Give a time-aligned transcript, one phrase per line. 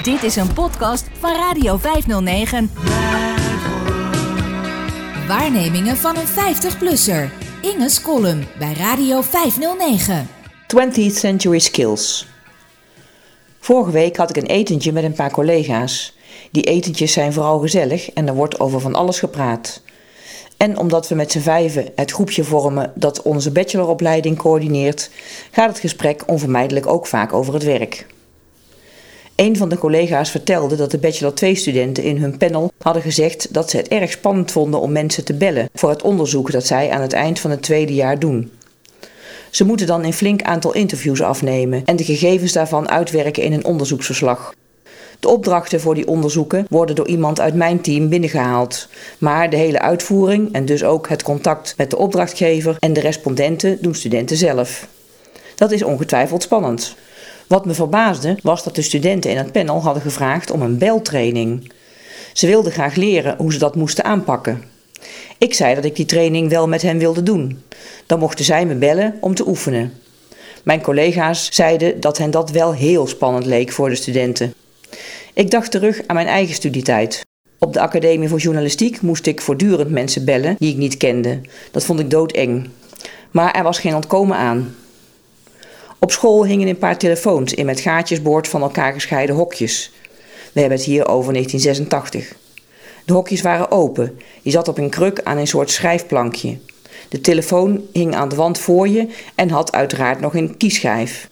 [0.00, 2.70] Dit is een podcast van Radio 509.
[5.26, 7.30] Waarnemingen van een 50-plusser.
[7.62, 10.28] Inge's column bij Radio 509.
[10.76, 12.26] 20th Century Skills.
[13.60, 16.16] Vorige week had ik een etentje met een paar collega's.
[16.50, 19.82] Die etentjes zijn vooral gezellig en er wordt over van alles gepraat.
[20.56, 25.10] En omdat we met z'n vijven het groepje vormen dat onze bacheloropleiding coördineert,
[25.50, 28.06] gaat het gesprek onvermijdelijk ook vaak over het werk.
[29.42, 33.54] Een van de collega's vertelde dat de Bachelor 2 studenten in hun panel hadden gezegd
[33.54, 36.90] dat ze het erg spannend vonden om mensen te bellen voor het onderzoek dat zij
[36.90, 38.52] aan het eind van het tweede jaar doen.
[39.50, 43.64] Ze moeten dan een flink aantal interviews afnemen en de gegevens daarvan uitwerken in een
[43.64, 44.54] onderzoeksverslag.
[45.20, 48.88] De opdrachten voor die onderzoeken worden door iemand uit mijn team binnengehaald.
[49.18, 53.78] Maar de hele uitvoering en dus ook het contact met de opdrachtgever en de respondenten
[53.80, 54.86] doen studenten zelf.
[55.54, 56.96] Dat is ongetwijfeld spannend.
[57.52, 61.72] Wat me verbaasde was dat de studenten in het panel hadden gevraagd om een beltraining.
[62.32, 64.62] Ze wilden graag leren hoe ze dat moesten aanpakken.
[65.38, 67.62] Ik zei dat ik die training wel met hen wilde doen.
[68.06, 69.92] Dan mochten zij me bellen om te oefenen.
[70.62, 74.54] Mijn collega's zeiden dat hen dat wel heel spannend leek voor de studenten.
[75.32, 77.20] Ik dacht terug aan mijn eigen studietijd.
[77.58, 81.40] Op de Academie voor Journalistiek moest ik voortdurend mensen bellen die ik niet kende.
[81.70, 82.68] Dat vond ik doodeng.
[83.30, 84.74] Maar er was geen ontkomen aan.
[86.02, 89.92] Op school hingen een paar telefoons in met gaatjesboord van elkaar gescheiden hokjes.
[90.52, 92.36] We hebben het hier over 1986.
[93.04, 94.18] De hokjes waren open.
[94.42, 96.58] Je zat op een kruk aan een soort schrijfplankje.
[97.08, 101.28] De telefoon hing aan de wand voor je en had uiteraard nog een kieschijf.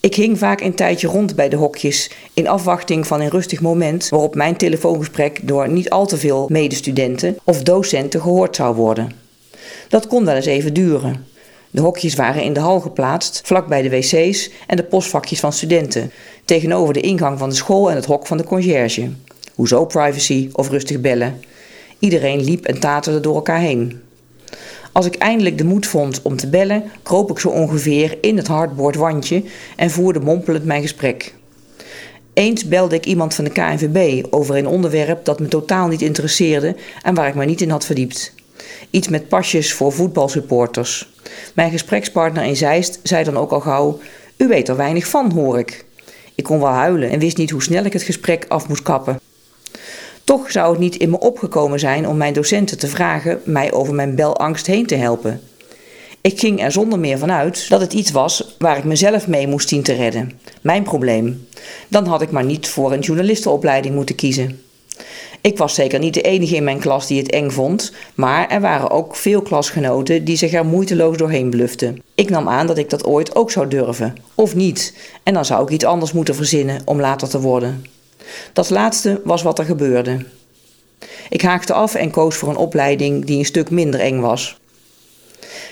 [0.00, 4.08] Ik hing vaak een tijdje rond bij de hokjes in afwachting van een rustig moment
[4.08, 9.12] waarop mijn telefoongesprek door niet al te veel medestudenten of docenten gehoord zou worden.
[9.88, 11.26] Dat kon wel eens even duren.
[11.70, 15.52] De hokjes waren in de hal geplaatst, vlak bij de wc's en de postvakjes van
[15.52, 16.10] studenten,
[16.44, 19.10] tegenover de ingang van de school en het hok van de conciërge.
[19.54, 21.40] Hoezo privacy of rustig bellen?
[21.98, 24.00] Iedereen liep en taterde door elkaar heen.
[24.92, 28.46] Als ik eindelijk de moed vond om te bellen, kroop ik zo ongeveer in het
[28.46, 29.42] hardboardwandje
[29.76, 31.34] en voerde mompelend mijn gesprek.
[32.32, 36.76] Eens belde ik iemand van de KNVB over een onderwerp dat me totaal niet interesseerde
[37.02, 38.34] en waar ik me niet in had verdiept.
[38.90, 41.12] Iets met pasjes voor voetbalsupporters.
[41.54, 43.98] Mijn gesprekspartner in Zeist zei dan ook al gauw:
[44.36, 45.84] U weet er weinig van, hoor ik.
[46.34, 49.20] Ik kon wel huilen en wist niet hoe snel ik het gesprek af moest kappen.
[50.24, 53.94] Toch zou het niet in me opgekomen zijn om mijn docenten te vragen mij over
[53.94, 55.40] mijn belangst heen te helpen.
[56.20, 59.46] Ik ging er zonder meer van uit dat het iets was waar ik mezelf mee
[59.46, 60.40] moest zien te redden.
[60.60, 61.46] Mijn probleem.
[61.88, 64.62] Dan had ik maar niet voor een journalistenopleiding moeten kiezen.
[65.40, 68.60] Ik was zeker niet de enige in mijn klas die het eng vond, maar er
[68.60, 72.02] waren ook veel klasgenoten die zich er moeiteloos doorheen bluften.
[72.14, 75.62] Ik nam aan dat ik dat ooit ook zou durven, of niet, en dan zou
[75.62, 77.84] ik iets anders moeten verzinnen om later te worden.
[78.52, 80.24] Dat laatste was wat er gebeurde.
[81.28, 84.58] Ik haakte af en koos voor een opleiding die een stuk minder eng was.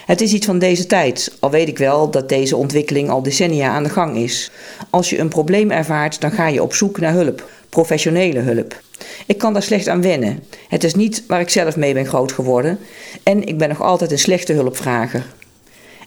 [0.06, 3.68] Het is iets van deze tijd, al weet ik wel dat deze ontwikkeling al decennia
[3.68, 4.50] aan de gang is.
[4.90, 8.80] Als je een probleem ervaart, dan ga je op zoek naar hulp, professionele hulp.
[9.26, 10.44] Ik kan daar slecht aan wennen.
[10.68, 12.78] Het is niet waar ik zelf mee ben groot geworden
[13.22, 15.26] en ik ben nog altijd een slechte hulpvrager.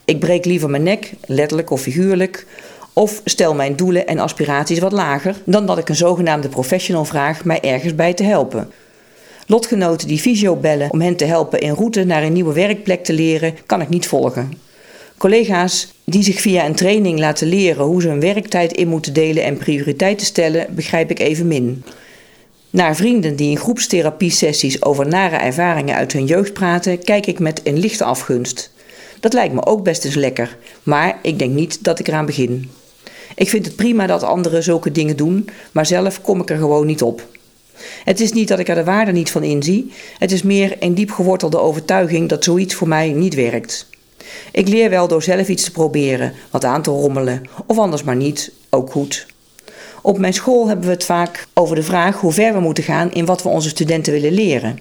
[0.06, 2.46] Ik breek liever mijn nek, letterlijk of figuurlijk,
[2.94, 7.46] of stel mijn doelen en aspiraties wat lager dan dat ik een zogenaamde professional vraag
[7.46, 8.72] mij ergens bij te helpen.
[9.52, 13.14] Lotgenoten die visio bellen om hen te helpen in route naar een nieuwe werkplek te
[13.14, 14.54] leren, kan ik niet volgen.
[15.18, 19.44] Collega's die zich via een training laten leren hoe ze hun werktijd in moeten delen
[19.44, 21.84] en prioriteiten stellen, begrijp ik evenmin.
[22.70, 27.62] Naar vrienden die in groepstherapie-sessies over nare ervaringen uit hun jeugd praten, kijk ik met
[27.64, 28.72] een lichte afgunst.
[29.20, 32.72] Dat lijkt me ook best eens lekker, maar ik denk niet dat ik eraan begin.
[33.36, 36.86] Ik vind het prima dat anderen zulke dingen doen, maar zelf kom ik er gewoon
[36.86, 37.38] niet op.
[38.04, 40.94] Het is niet dat ik er de waarde niet van inzie, het is meer een
[40.94, 43.88] diep gewortelde overtuiging dat zoiets voor mij niet werkt.
[44.52, 48.16] Ik leer wel door zelf iets te proberen, wat aan te rommelen, of anders maar
[48.16, 49.26] niet, ook goed.
[50.02, 53.12] Op mijn school hebben we het vaak over de vraag hoe ver we moeten gaan
[53.12, 54.80] in wat we onze studenten willen leren.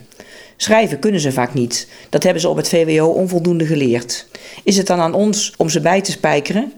[0.56, 1.88] Schrijven kunnen ze vaak niet.
[2.08, 4.26] Dat hebben ze op het VWO onvoldoende geleerd.
[4.64, 6.72] Is het dan aan ons om ze bij te spijkeren?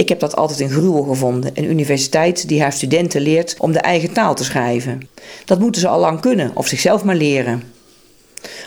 [0.00, 1.50] Ik heb dat altijd een gruwel gevonden.
[1.54, 5.08] Een universiteit die haar studenten leert om de eigen taal te schrijven.
[5.44, 7.62] Dat moeten ze al lang kunnen of zichzelf maar leren.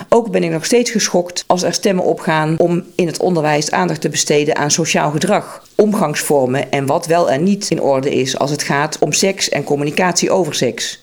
[0.10, 4.02] Ook ben ik nog steeds geschokt als er stemmen opgaan om in het onderwijs aandacht
[4.02, 8.52] te besteden aan sociaal gedrag, omgangsvormen en wat wel en niet in orde is als
[8.52, 11.03] het gaat om seks en communicatie over seks.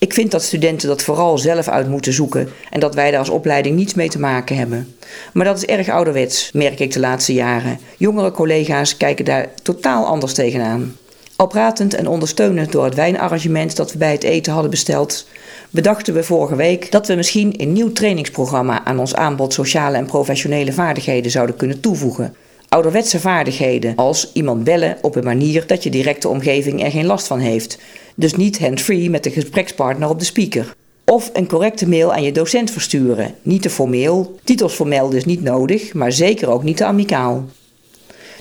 [0.00, 3.28] Ik vind dat studenten dat vooral zelf uit moeten zoeken en dat wij daar als
[3.28, 4.94] opleiding niets mee te maken hebben.
[5.32, 7.78] Maar dat is erg ouderwets, merk ik de laatste jaren.
[7.96, 10.96] Jongere collega's kijken daar totaal anders tegenaan.
[11.36, 15.26] Al pratend en ondersteunend door het wijnarrangement dat we bij het eten hadden besteld,
[15.70, 20.06] bedachten we vorige week dat we misschien een nieuw trainingsprogramma aan ons aanbod sociale en
[20.06, 22.34] professionele vaardigheden zouden kunnen toevoegen.
[22.68, 27.26] Ouderwetse vaardigheden als iemand bellen op een manier dat je directe omgeving er geen last
[27.26, 27.78] van heeft.
[28.20, 30.74] Dus niet hand-free met de gesprekspartner op de speaker.
[31.04, 33.34] Of een correcte mail aan je docent versturen.
[33.42, 37.44] Niet te formeel, titels formeel dus niet nodig, maar zeker ook niet te amicaal.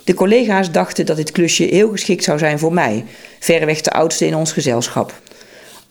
[0.03, 3.05] De collega's dachten dat dit klusje heel geschikt zou zijn voor mij,
[3.39, 5.21] verreweg de oudste in ons gezelschap.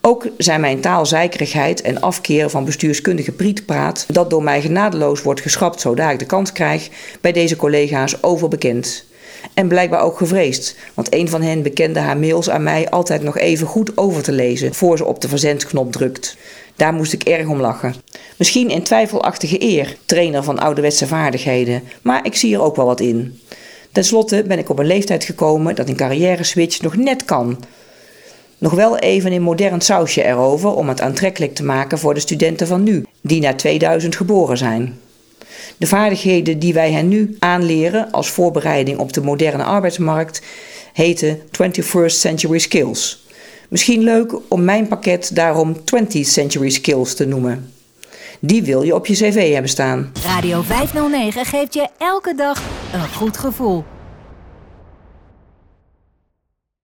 [0.01, 5.81] Ook zijn mijn taalzeikerigheid en afkeer van bestuurskundige prietpraat, dat door mij genadeloos wordt geschrapt
[5.81, 6.89] zodra ik de kans krijg,
[7.21, 9.05] bij deze collega's overbekend.
[9.55, 13.39] En blijkbaar ook gevreesd, want een van hen bekende haar mails aan mij altijd nog
[13.39, 16.37] even goed over te lezen voor ze op de verzendknop drukt.
[16.77, 17.95] Daar moest ik erg om lachen.
[18.37, 23.01] Misschien in twijfelachtige eer, trainer van ouderwetse vaardigheden, maar ik zie er ook wel wat
[23.01, 23.41] in.
[23.93, 27.59] Ten slotte ben ik op een leeftijd gekomen dat een carrière switch nog net kan.
[28.59, 32.67] Nog wel even een modern sausje erover om het aantrekkelijk te maken voor de studenten
[32.67, 35.01] van nu, die na 2000 geboren zijn.
[35.77, 40.43] De vaardigheden die wij hen nu aanleren als voorbereiding op de moderne arbeidsmarkt
[40.93, 43.25] heten 21st Century Skills.
[43.69, 47.73] Misschien leuk om mijn pakket daarom 20th Century Skills te noemen.
[48.41, 50.13] Die wil je op je cv hebben staan.
[50.25, 52.63] Radio 509 geeft je elke dag
[52.93, 53.85] een goed gevoel.